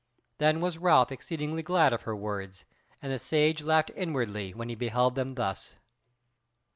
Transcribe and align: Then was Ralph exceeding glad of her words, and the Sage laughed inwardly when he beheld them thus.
Then 0.39 0.61
was 0.61 0.79
Ralph 0.79 1.11
exceeding 1.11 1.55
glad 1.57 1.93
of 1.93 2.01
her 2.09 2.15
words, 2.15 2.65
and 3.03 3.11
the 3.13 3.19
Sage 3.19 3.61
laughed 3.61 3.91
inwardly 3.95 4.51
when 4.51 4.67
he 4.67 4.73
beheld 4.73 5.13
them 5.13 5.35
thus. 5.35 5.75